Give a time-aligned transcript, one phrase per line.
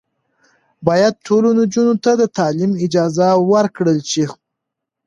[0.87, 4.25] باید ټولو نجونو ته د تعلیم اجازه ورکړل شي.